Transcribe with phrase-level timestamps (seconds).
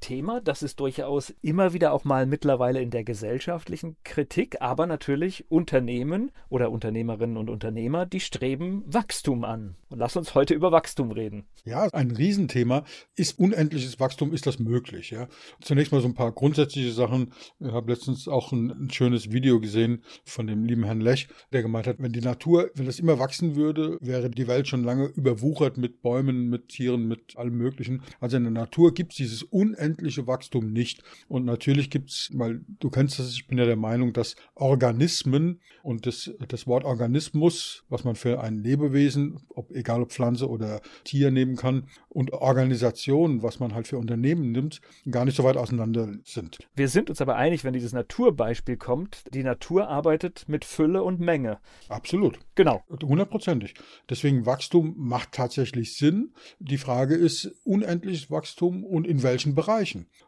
[0.00, 5.50] Thema, das ist durchaus immer wieder auch mal mittlerweile in der gesellschaftlichen Kritik, aber natürlich
[5.50, 9.76] Unternehmen oder Unternehmerinnen und Unternehmer, die streben Wachstum an.
[9.88, 11.46] Und lass uns heute über Wachstum reden.
[11.64, 12.84] Ja, ein Riesenthema.
[13.14, 15.10] Ist unendliches Wachstum, ist das möglich?
[15.10, 15.28] Ja?
[15.60, 17.32] Zunächst mal so ein paar grundsätzliche Sachen.
[17.60, 21.62] Ich habe letztens auch ein, ein schönes Video gesehen von dem lieben Herrn Lech, der
[21.62, 25.06] gemeint hat, wenn die Natur, wenn das immer wachsen würde, wäre die Welt schon lange
[25.06, 28.02] überwuchert mit Bäumen, mit Tieren, mit allem Möglichen.
[28.20, 29.85] Also in der Natur gibt es dieses unendliche
[30.26, 31.02] Wachstum nicht.
[31.28, 35.60] Und natürlich gibt es, weil du kennst das, ich bin ja der Meinung, dass Organismen
[35.82, 40.80] und das, das Wort Organismus, was man für ein Lebewesen, ob egal ob Pflanze oder
[41.04, 45.58] Tier nehmen kann, und Organisation, was man halt für Unternehmen nimmt, gar nicht so weit
[45.58, 46.58] auseinander sind.
[46.74, 51.20] Wir sind uns aber einig, wenn dieses Naturbeispiel kommt, die Natur arbeitet mit Fülle und
[51.20, 51.58] Menge.
[51.88, 52.38] Absolut.
[52.54, 52.82] Genau.
[52.88, 53.74] Hundertprozentig.
[54.08, 56.32] Deswegen Wachstum macht tatsächlich Sinn.
[56.58, 59.75] Die Frage ist unendliches Wachstum und in welchen Bereichen.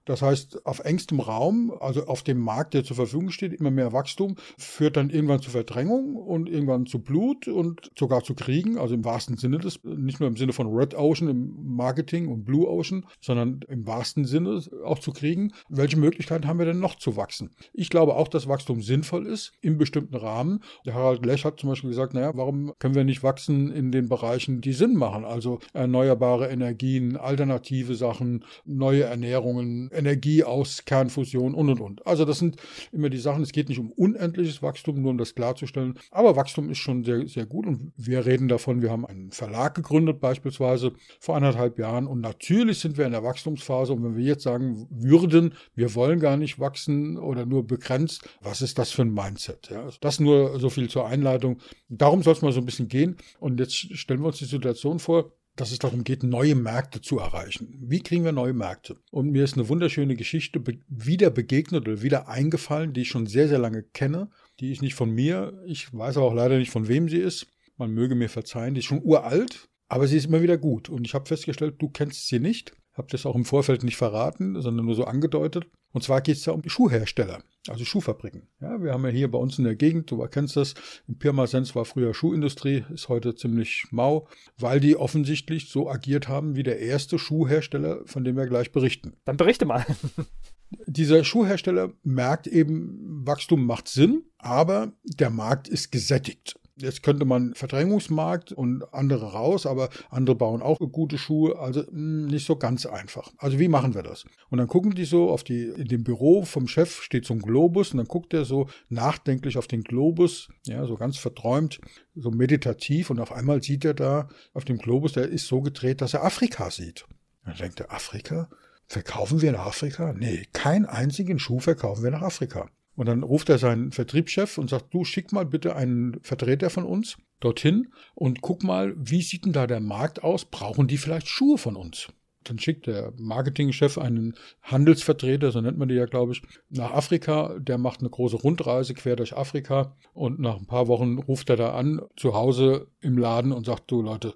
[0.05, 3.93] Das heißt, auf engstem Raum, also auf dem Markt, der zur Verfügung steht, immer mehr
[3.93, 8.95] Wachstum, führt dann irgendwann zu Verdrängung und irgendwann zu Blut und sogar zu Kriegen, also
[8.95, 12.67] im wahrsten Sinne des, nicht nur im Sinne von Red Ocean im Marketing und Blue
[12.69, 15.53] Ocean, sondern im wahrsten Sinne auch zu kriegen.
[15.69, 17.51] Welche Möglichkeiten haben wir denn noch zu wachsen?
[17.73, 20.61] Ich glaube auch, dass Wachstum sinnvoll ist im bestimmten Rahmen.
[20.87, 24.09] Der Harald Lech hat zum Beispiel gesagt, naja, warum können wir nicht wachsen in den
[24.09, 25.25] Bereichen, die Sinn machen?
[25.25, 29.05] Also erneuerbare Energien, alternative Sachen, neue
[29.39, 32.07] Ernährungen, Energie aus Kernfusion und und und.
[32.07, 32.57] Also das sind
[32.93, 33.43] immer die Sachen.
[33.43, 35.99] Es geht nicht um unendliches Wachstum, nur um das klarzustellen.
[36.11, 39.75] Aber Wachstum ist schon sehr, sehr gut und wir reden davon, wir haben einen Verlag
[39.75, 44.25] gegründet beispielsweise vor anderthalb Jahren und natürlich sind wir in der Wachstumsphase und wenn wir
[44.25, 49.03] jetzt sagen würden, wir wollen gar nicht wachsen oder nur begrenzt, was ist das für
[49.03, 49.71] ein Mindset?
[49.71, 49.89] Ja?
[50.01, 51.59] Das nur so viel zur Einleitung.
[51.89, 54.99] Darum soll es mal so ein bisschen gehen und jetzt stellen wir uns die Situation
[54.99, 57.77] vor, dass es darum geht, neue Märkte zu erreichen.
[57.81, 58.97] Wie kriegen wir neue Märkte?
[59.11, 63.49] Und mir ist eine wunderschöne Geschichte wieder begegnet oder wieder eingefallen, die ich schon sehr,
[63.49, 64.31] sehr lange kenne.
[64.61, 65.61] Die ist nicht von mir.
[65.67, 67.49] Ich weiß aber auch leider nicht, von wem sie ist.
[67.77, 68.75] Man möge mir verzeihen.
[68.75, 70.89] Die ist schon uralt, aber sie ist immer wieder gut.
[70.89, 72.73] Und ich habe festgestellt, du kennst sie nicht.
[72.93, 75.67] Habe das auch im Vorfeld nicht verraten, sondern nur so angedeutet.
[75.93, 78.49] Und zwar geht es da um Schuhhersteller, also Schuhfabriken.
[78.61, 80.75] Ja, wir haben ja hier bei uns in der Gegend, du erkennst das,
[81.07, 86.57] in Pirmasens war früher Schuhindustrie, ist heute ziemlich mau, weil die offensichtlich so agiert haben
[86.57, 89.15] wie der erste Schuhhersteller, von dem wir gleich berichten.
[89.25, 89.85] Dann berichte mal.
[90.87, 96.59] Dieser Schuhhersteller merkt eben, Wachstum macht Sinn, aber der Markt ist gesättigt.
[96.81, 102.27] Jetzt könnte man Verdrängungsmarkt und andere raus, aber andere bauen auch gute Schuhe, also hm,
[102.27, 103.33] nicht so ganz einfach.
[103.39, 104.25] Also wie machen wir das?
[104.49, 107.41] Und dann gucken die so auf die, in dem Büro vom Chef steht so ein
[107.41, 111.81] Globus und dann guckt er so nachdenklich auf den Globus, ja, so ganz verträumt,
[112.15, 116.01] so meditativ und auf einmal sieht er da auf dem Globus, der ist so gedreht,
[116.01, 117.07] dass er Afrika sieht.
[117.45, 118.49] Dann denkt er, Afrika?
[118.87, 120.15] Verkaufen wir nach Afrika?
[120.15, 122.71] Nee, keinen einzigen Schuh verkaufen wir nach Afrika.
[122.99, 126.83] Und dann ruft er seinen Vertriebschef und sagt, du schick mal bitte einen Vertreter von
[126.83, 130.47] uns dorthin und guck mal, wie sieht denn da der Markt aus?
[130.47, 132.09] Brauchen die vielleicht Schuhe von uns?
[132.43, 137.57] Dann schickt der Marketingchef einen Handelsvertreter, so nennt man die ja, glaube ich, nach Afrika.
[137.61, 141.57] Der macht eine große Rundreise quer durch Afrika und nach ein paar Wochen ruft er
[141.57, 144.35] da an, zu Hause im Laden und sagt, du Leute,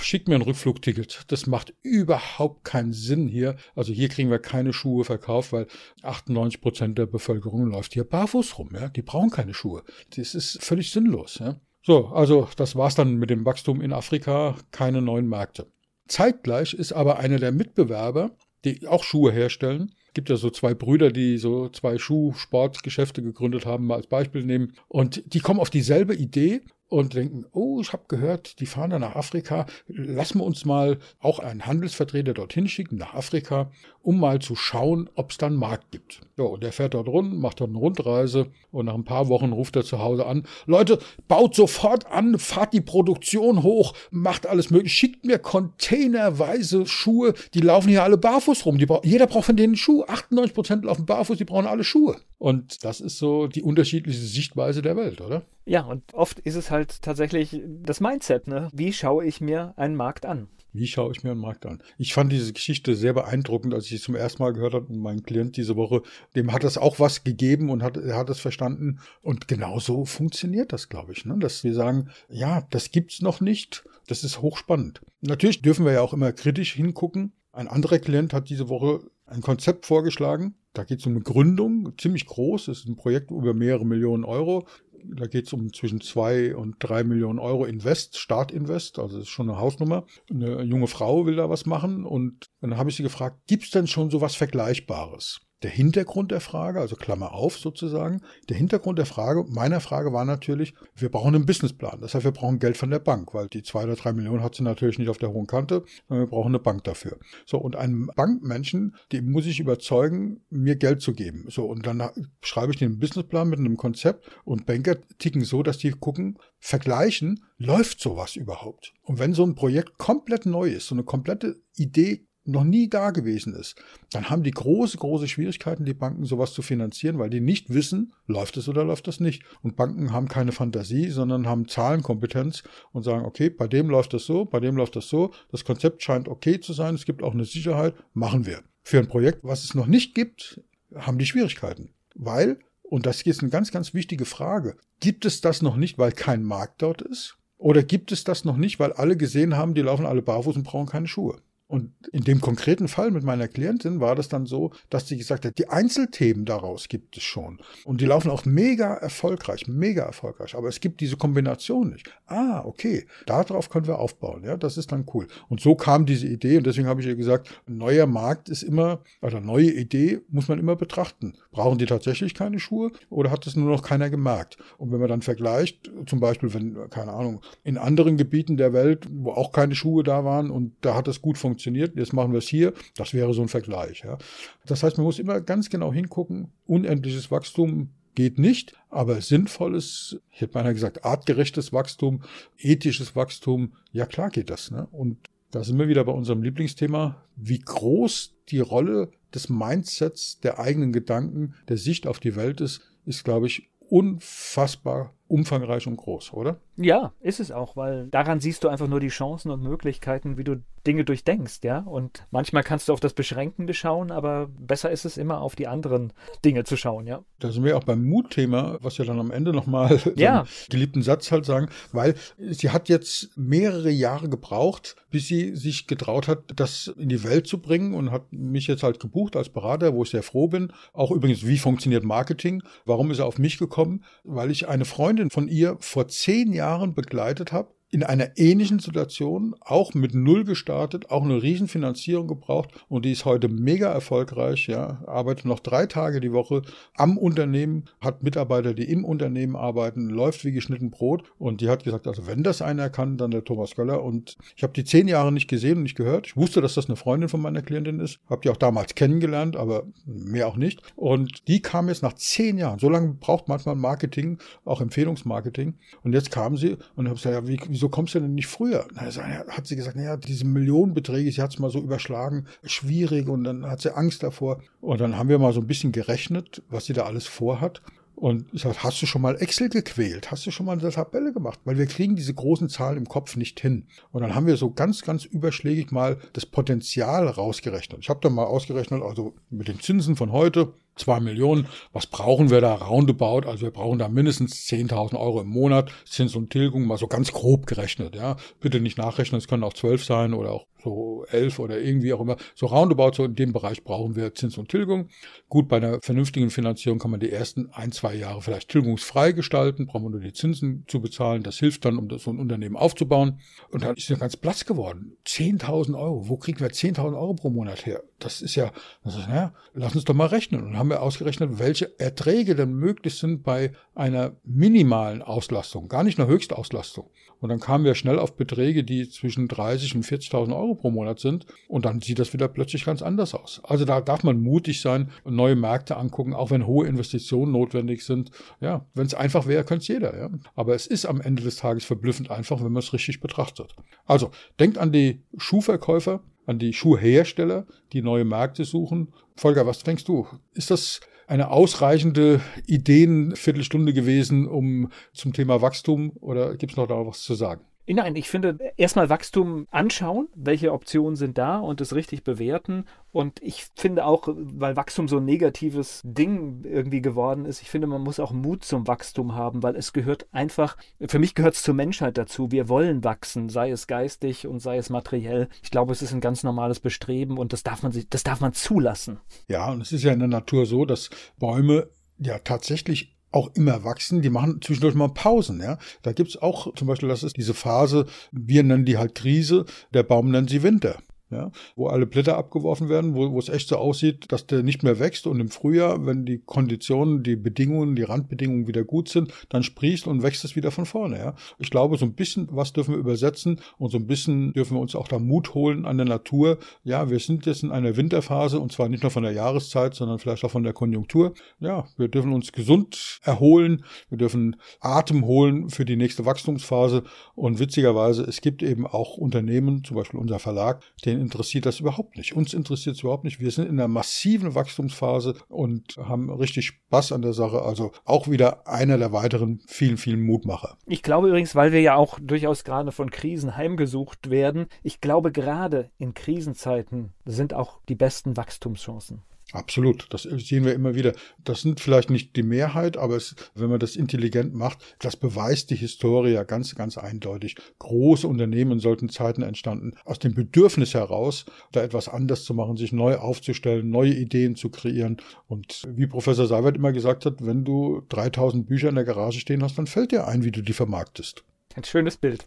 [0.00, 1.24] Schickt mir ein Rückflugticket.
[1.28, 3.56] Das macht überhaupt keinen Sinn hier.
[3.74, 5.66] Also hier kriegen wir keine Schuhe verkauft, weil
[6.02, 8.70] 98 Prozent der Bevölkerung läuft hier barfuß rum.
[8.72, 8.88] Ja?
[8.88, 9.82] Die brauchen keine Schuhe.
[10.16, 11.38] Das ist völlig sinnlos.
[11.38, 11.60] Ja?
[11.82, 14.56] So, also das war's dann mit dem Wachstum in Afrika.
[14.70, 15.70] Keine neuen Märkte.
[16.08, 21.10] Zeitgleich ist aber einer der Mitbewerber, die auch Schuhe herstellen, gibt ja so zwei Brüder,
[21.10, 24.72] die so zwei Schuhsportgeschäfte gegründet haben, mal als Beispiel nehmen.
[24.88, 28.98] Und die kommen auf dieselbe Idee und denken, oh, ich habe gehört, die fahren da
[28.98, 29.66] nach Afrika.
[29.88, 33.70] Lassen wir uns mal auch einen Handelsvertreter dorthin schicken, nach Afrika,
[34.02, 36.20] um mal zu schauen, ob es da einen Markt gibt.
[36.36, 39.52] So, und der fährt dort rund, macht dort eine Rundreise und nach ein paar Wochen
[39.52, 44.70] ruft er zu Hause an, Leute, baut sofort an, fahrt die Produktion hoch, macht alles
[44.70, 48.78] möglich, schickt mir containerweise Schuhe, die laufen hier alle barfuß rum.
[48.78, 52.16] Die, jeder braucht von denen Schuhe, 98% laufen barfuß, die brauchen alle Schuhe.
[52.38, 55.42] Und das ist so die unterschiedliche Sichtweise der Welt, oder?
[55.66, 58.68] Ja, und oft ist es halt tatsächlich das Mindset, ne?
[58.72, 60.48] Wie schaue ich mir einen Markt an?
[60.72, 61.80] Wie schaue ich mir einen Markt an?
[61.98, 64.86] Ich fand diese Geschichte sehr beeindruckend, als ich es zum ersten Mal gehört habe.
[64.86, 66.02] Und mein Klient diese Woche,
[66.34, 68.98] dem hat das auch was gegeben und hat, er hat es verstanden.
[69.22, 71.24] Und genau so funktioniert das, glaube ich.
[71.24, 71.36] Ne?
[71.38, 73.84] Dass wir sagen, ja, das gibt's noch nicht.
[74.08, 75.00] Das ist hochspannend.
[75.20, 77.32] Natürlich dürfen wir ja auch immer kritisch hingucken.
[77.52, 80.54] Ein anderer Klient hat diese Woche ein Konzept vorgeschlagen.
[80.72, 82.68] Da geht es um eine Gründung, ziemlich groß.
[82.68, 84.66] Es ist ein Projekt über mehrere Millionen Euro
[85.06, 89.30] da geht es um zwischen zwei und drei Millionen Euro Invest, Startinvest, also das ist
[89.30, 90.06] schon eine Hausnummer.
[90.30, 93.70] Eine junge Frau will da was machen und dann habe ich sie gefragt, gibt es
[93.70, 95.40] denn schon so was Vergleichbares?
[95.64, 98.20] Der Hintergrund der Frage, also Klammer auf sozusagen,
[98.50, 102.02] der Hintergrund der Frage, meiner Frage war natürlich, wir brauchen einen Businessplan.
[102.02, 104.54] Das heißt, wir brauchen Geld von der Bank, weil die zwei oder drei Millionen hat
[104.54, 107.18] sie natürlich nicht auf der hohen Kante, sondern wir brauchen eine Bank dafür.
[107.46, 111.46] So, und einem Bankmenschen, dem muss ich überzeugen, mir Geld zu geben.
[111.48, 112.10] So, und dann
[112.42, 117.42] schreibe ich den Businessplan mit einem Konzept und Banker ticken so, dass die gucken, vergleichen,
[117.56, 118.92] läuft sowas überhaupt?
[119.02, 123.10] Und wenn so ein Projekt komplett neu ist, so eine komplette Idee noch nie da
[123.10, 123.76] gewesen ist,
[124.10, 128.12] dann haben die große, große Schwierigkeiten, die Banken sowas zu finanzieren, weil die nicht wissen,
[128.26, 129.42] läuft es oder läuft das nicht.
[129.62, 132.62] Und Banken haben keine Fantasie, sondern haben Zahlenkompetenz
[132.92, 136.02] und sagen, okay, bei dem läuft das so, bei dem läuft das so, das Konzept
[136.02, 138.62] scheint okay zu sein, es gibt auch eine Sicherheit, machen wir.
[138.82, 140.60] Für ein Projekt, was es noch nicht gibt,
[140.94, 141.90] haben die Schwierigkeiten.
[142.14, 146.12] Weil, und das ist eine ganz, ganz wichtige Frage, gibt es das noch nicht, weil
[146.12, 147.36] kein Markt dort ist?
[147.56, 150.64] Oder gibt es das noch nicht, weil alle gesehen haben, die laufen alle barfuß und
[150.64, 151.40] brauchen keine Schuhe?
[151.66, 155.46] Und in dem konkreten Fall mit meiner Klientin war das dann so, dass sie gesagt
[155.46, 157.58] hat, die Einzelthemen daraus gibt es schon.
[157.86, 160.54] Und die laufen auch mega erfolgreich, mega erfolgreich.
[160.54, 162.10] Aber es gibt diese Kombination nicht.
[162.26, 164.44] Ah, okay, darauf können wir aufbauen.
[164.44, 165.26] Ja, das ist dann cool.
[165.48, 166.58] Und so kam diese Idee.
[166.58, 170.48] Und deswegen habe ich ihr gesagt, ein neuer Markt ist immer, oder neue Idee muss
[170.48, 171.32] man immer betrachten.
[171.50, 174.58] Brauchen die tatsächlich keine Schuhe oder hat es nur noch keiner gemerkt?
[174.76, 179.08] Und wenn man dann vergleicht, zum Beispiel, wenn, keine Ahnung, in anderen Gebieten der Welt,
[179.10, 182.32] wo auch keine Schuhe da waren und da hat es gut funktioniert, funktioniert, jetzt machen
[182.32, 182.72] wir es hier.
[182.96, 184.02] Das wäre so ein Vergleich.
[184.04, 184.18] Ja.
[184.66, 190.40] Das heißt, man muss immer ganz genau hingucken, unendliches Wachstum geht nicht, aber sinnvolles, ich
[190.40, 192.22] hätte beinahe gesagt, artgerechtes Wachstum,
[192.58, 194.70] ethisches Wachstum, ja klar geht das.
[194.70, 194.86] Ne?
[194.92, 195.18] Und
[195.50, 200.92] da sind wir wieder bei unserem Lieblingsthema, wie groß die Rolle des Mindsets, der eigenen
[200.92, 206.60] Gedanken, der Sicht auf die Welt ist, ist, glaube ich, unfassbar umfangreich und groß, oder?
[206.76, 210.44] Ja, ist es auch, weil daran siehst du einfach nur die Chancen und Möglichkeiten, wie
[210.44, 211.78] du Dinge durchdenkst, ja.
[211.78, 215.66] Und manchmal kannst du auf das Beschränkende schauen, aber besser ist es immer auf die
[215.66, 216.12] anderen
[216.44, 217.24] Dinge zu schauen, ja.
[217.38, 220.44] Da sind wir auch beim Mutthema, was wir dann am Ende nochmal ja.
[220.68, 226.28] geliebten Satz halt sagen, weil sie hat jetzt mehrere Jahre gebraucht, bis sie sich getraut
[226.28, 229.94] hat, das in die Welt zu bringen und hat mich jetzt halt gebucht als Berater,
[229.94, 230.72] wo ich sehr froh bin.
[230.92, 232.62] Auch übrigens, wie funktioniert Marketing?
[232.84, 234.04] Warum ist er auf mich gekommen?
[234.24, 239.54] Weil ich eine Freundin von ihr vor zehn Jahren begleitet habe in einer ähnlichen Situation,
[239.60, 245.00] auch mit Null gestartet, auch eine Riesenfinanzierung gebraucht und die ist heute mega erfolgreich, ja,
[245.06, 246.62] arbeitet noch drei Tage die Woche
[246.96, 251.84] am Unternehmen, hat Mitarbeiter, die im Unternehmen arbeiten, läuft wie geschnitten Brot und die hat
[251.84, 255.06] gesagt, also wenn das einer kann, dann der Thomas Göller und ich habe die zehn
[255.06, 256.26] Jahre nicht gesehen und nicht gehört.
[256.26, 259.54] Ich wusste, dass das eine Freundin von meiner Klientin ist, habe die auch damals kennengelernt,
[259.54, 263.76] aber mehr auch nicht und die kam jetzt nach zehn Jahren, so lange braucht manchmal
[263.76, 268.20] Marketing, auch Empfehlungsmarketing und jetzt kam sie und habe gesagt, ja, wie, wieso kommst du
[268.20, 268.86] denn nicht früher?
[268.94, 273.44] Na, hat sie gesagt, naja, diese Millionenbeträge, sie hat es mal so überschlagen, schwierig und
[273.44, 274.60] dann hat sie Angst davor.
[274.80, 277.82] Und dann haben wir mal so ein bisschen gerechnet, was sie da alles vorhat.
[278.16, 280.30] Und ich sage, hast du schon mal Excel gequält?
[280.30, 281.58] Hast du schon mal eine Tabelle gemacht?
[281.64, 283.86] Weil wir kriegen diese großen Zahlen im Kopf nicht hin.
[284.12, 288.00] Und dann haben wir so ganz, ganz überschlägig mal das Potenzial rausgerechnet.
[288.00, 291.66] Ich habe dann mal ausgerechnet, also mit den Zinsen von heute, zwei Millionen.
[291.92, 293.48] Was brauchen wir da roundabout?
[293.48, 297.32] Also wir brauchen da mindestens 10.000 Euro im Monat Zins und Tilgung, mal so ganz
[297.32, 298.14] grob gerechnet.
[298.14, 302.12] Ja, bitte nicht nachrechnen, es können auch zwölf sein oder auch so elf oder irgendwie
[302.12, 302.36] auch immer.
[302.54, 305.08] So roundabout, so in dem Bereich brauchen wir Zins und Tilgung.
[305.48, 309.86] Gut, bei einer vernünftigen Finanzierung kann man die ersten ein, zwei Jahre vielleicht tilgungsfrei gestalten,
[309.86, 311.42] brauchen wir nur die Zinsen zu bezahlen.
[311.42, 313.40] Das hilft dann, um so ein Unternehmen aufzubauen.
[313.70, 315.16] Und dann ist ja ganz Platz geworden.
[315.26, 316.28] 10.000 Euro.
[316.28, 318.02] Wo kriegen wir 10.000 Euro pro Monat her?
[318.18, 318.70] Das ist ja,
[319.02, 320.62] das ist, naja, lass uns doch mal rechnen.
[320.62, 326.18] Und haben wir ausgerechnet, welche Erträge denn möglich sind bei einer minimalen Auslastung, gar nicht
[326.18, 327.08] einer Höchstauslastung.
[327.40, 331.20] Und dann kamen wir schnell auf Beträge, die zwischen 30 und 40.000 Euro pro Monat
[331.20, 331.46] sind.
[331.68, 333.62] Und dann sieht das wieder plötzlich ganz anders aus.
[333.64, 338.04] Also da darf man mutig sein und neue Märkte angucken, auch wenn hohe Investitionen notwendig
[338.04, 338.30] sind.
[338.60, 340.18] Ja, wenn es einfach wäre, könnte es jeder.
[340.18, 340.30] Ja.
[340.54, 343.74] Aber es ist am Ende des Tages verblüffend einfach, wenn man es richtig betrachtet.
[344.04, 349.12] Also denkt an die Schuhverkäufer, an die Schuhhersteller, die neue Märkte suchen.
[349.36, 350.26] Volker, was denkst du?
[350.52, 357.06] Ist das eine ausreichende Ideenviertelstunde gewesen, um zum Thema Wachstum oder gibt es noch da
[357.06, 357.64] was zu sagen?
[357.86, 362.86] Nein, ich finde, erstmal Wachstum anschauen, welche Optionen sind da und es richtig bewerten.
[363.12, 367.86] Und ich finde auch, weil Wachstum so ein negatives Ding irgendwie geworden ist, ich finde,
[367.86, 370.76] man muss auch Mut zum Wachstum haben, weil es gehört einfach,
[371.06, 372.50] für mich gehört es zur Menschheit dazu.
[372.50, 375.48] Wir wollen wachsen, sei es geistig und sei es materiell.
[375.62, 378.40] Ich glaube, es ist ein ganz normales Bestreben und das darf man sich, das darf
[378.40, 379.20] man zulassen.
[379.48, 381.88] Ja, und es ist ja in der Natur so, dass Bäume
[382.18, 384.22] ja tatsächlich auch immer wachsen.
[384.22, 385.60] Die machen zwischendurch mal Pausen.
[385.60, 388.06] Ja, da gibt's auch zum Beispiel, das ist diese Phase.
[388.32, 389.64] Wir nennen die halt Krise.
[389.92, 390.98] Der Baum nennt sie Winter
[391.34, 394.82] ja, wo alle Blätter abgeworfen werden, wo, wo es echt so aussieht, dass der nicht
[394.82, 399.32] mehr wächst und im Frühjahr, wenn die Konditionen, die Bedingungen, die Randbedingungen wieder gut sind,
[399.48, 401.18] dann sprießt und wächst es wieder von vorne.
[401.18, 401.34] Ja.
[401.58, 404.80] Ich glaube, so ein bisschen was dürfen wir übersetzen und so ein bisschen dürfen wir
[404.80, 406.58] uns auch da Mut holen an der Natur.
[406.84, 410.18] Ja, wir sind jetzt in einer Winterphase und zwar nicht nur von der Jahreszeit, sondern
[410.18, 411.34] vielleicht auch von der Konjunktur.
[411.60, 417.02] Ja, wir dürfen uns gesund erholen, wir dürfen Atem holen für die nächste Wachstumsphase
[417.34, 422.16] und witzigerweise, es gibt eben auch Unternehmen, zum Beispiel unser Verlag, den interessiert das überhaupt
[422.16, 422.34] nicht.
[422.36, 423.40] Uns interessiert es überhaupt nicht.
[423.40, 427.62] Wir sind in einer massiven Wachstumsphase und haben richtig Spaß an der Sache.
[427.62, 430.76] Also auch wieder einer der weiteren vielen, vielen Mutmacher.
[430.86, 435.32] Ich glaube übrigens, weil wir ja auch durchaus gerade von Krisen heimgesucht werden, ich glaube
[435.32, 439.22] gerade in Krisenzeiten sind auch die besten Wachstumschancen.
[439.52, 441.12] Absolut, das sehen wir immer wieder.
[441.44, 445.70] Das sind vielleicht nicht die Mehrheit, aber es, wenn man das intelligent macht, das beweist
[445.70, 447.56] die Historie ja ganz, ganz eindeutig.
[447.78, 452.92] Große Unternehmen sollten Zeiten entstanden aus dem Bedürfnis heraus, da etwas anders zu machen, sich
[452.92, 455.18] neu aufzustellen, neue Ideen zu kreieren.
[455.46, 459.62] Und wie Professor Seibert immer gesagt hat, wenn du 3000 Bücher in der Garage stehen
[459.62, 461.44] hast, dann fällt dir ein, wie du die vermarktest.
[461.76, 462.46] Ein schönes Bild.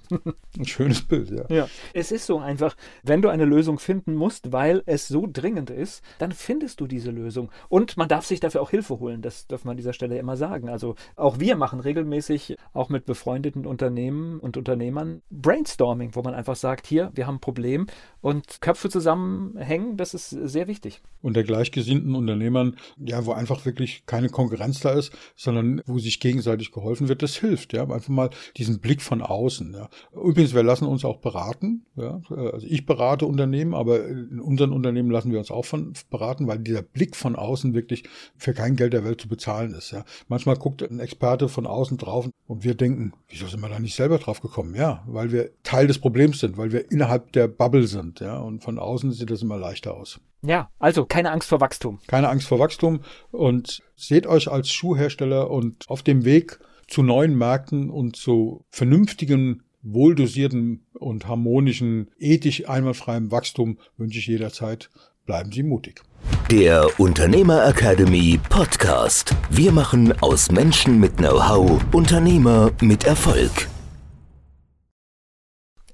[0.57, 1.45] Ein schönes Bild, ja.
[1.49, 1.69] ja.
[1.93, 6.03] Es ist so einfach, wenn du eine Lösung finden musst, weil es so dringend ist,
[6.17, 7.51] dann findest du diese Lösung.
[7.69, 9.21] Und man darf sich dafür auch Hilfe holen.
[9.21, 10.69] Das darf man an dieser Stelle immer sagen.
[10.69, 16.55] Also auch wir machen regelmäßig, auch mit befreundeten Unternehmen und Unternehmern, Brainstorming, wo man einfach
[16.55, 17.87] sagt, hier, wir haben ein Problem
[18.21, 21.01] und Köpfe zusammenhängen, das ist sehr wichtig.
[21.21, 26.19] Und der gleichgesinnten Unternehmern, ja, wo einfach wirklich keine Konkurrenz da ist, sondern wo sich
[26.19, 27.73] gegenseitig geholfen wird, das hilft.
[27.73, 29.73] Ja, einfach mal diesen Blick von von außen.
[29.73, 29.89] Ja.
[30.13, 31.85] Übrigens, wir lassen uns auch beraten.
[31.95, 32.21] Ja.
[32.29, 36.59] Also ich berate Unternehmen, aber in unseren Unternehmen lassen wir uns auch von beraten, weil
[36.59, 38.03] dieser Blick von außen wirklich
[38.37, 39.91] für kein Geld der Welt zu bezahlen ist.
[39.91, 40.03] Ja.
[40.27, 43.95] Manchmal guckt ein Experte von außen drauf und wir denken, wieso sind wir da nicht
[43.95, 44.75] selber drauf gekommen?
[44.75, 48.19] Ja, weil wir Teil des Problems sind, weil wir innerhalb der Bubble sind.
[48.19, 48.37] Ja.
[48.37, 50.19] Und von außen sieht das immer leichter aus.
[50.43, 51.99] Ja, also keine Angst vor Wachstum.
[52.07, 57.37] Keine Angst vor Wachstum und seht euch als Schuhhersteller und auf dem Weg zu neuen
[57.37, 64.89] Märkten und zu vernünftigen, wohldosierten und harmonischen, ethisch einwandfreiem Wachstum wünsche ich jederzeit.
[65.25, 66.03] Bleiben Sie mutig.
[66.49, 69.35] Der Unternehmer Academy Podcast.
[69.49, 73.67] Wir machen aus Menschen mit Know-how Unternehmer mit Erfolg.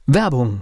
[0.06, 0.62] Werbung.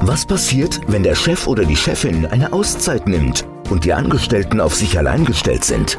[0.00, 3.44] Was passiert, wenn der Chef oder die Chefin eine Auszeit nimmt?
[3.70, 5.98] und die Angestellten auf sich allein gestellt sind.